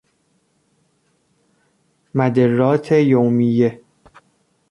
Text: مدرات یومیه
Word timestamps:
مدرات 2.15 2.91
یومیه 2.91 3.81